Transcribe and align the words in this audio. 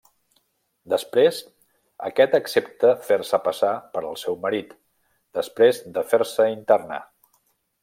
Després, 0.93 1.41
aquest 2.07 2.33
accepta 2.39 2.95
fer-se 3.09 3.41
passar 3.49 3.75
per 3.97 4.03
al 4.09 4.19
seu 4.23 4.39
marit, 4.47 4.73
després 5.41 5.85
de 5.99 6.07
fer-se 6.15 6.49
internar. 6.57 7.01